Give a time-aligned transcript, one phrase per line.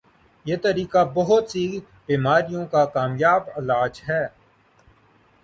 [0.45, 1.65] یہ طریقہ بہت سی
[2.07, 4.25] بیماریوں کا کامیابعلاج ہے